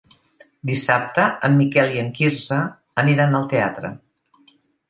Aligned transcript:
Dissabte 0.69 1.25
en 1.49 1.59
Miquel 1.59 1.93
i 1.97 2.01
en 2.05 2.09
Quirze 2.21 2.59
aniran 3.05 3.41
al 3.41 3.49
teatre. 3.53 3.93